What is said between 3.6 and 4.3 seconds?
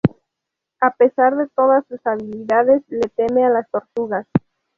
tortugas.